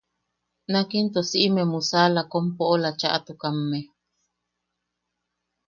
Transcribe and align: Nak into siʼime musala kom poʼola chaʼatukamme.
Nak 0.71 0.89
into 0.99 1.21
siʼime 1.29 1.63
musala 1.71 2.21
kom 2.31 2.45
poʼola 2.57 2.89
chaʼatukamme. 2.99 3.79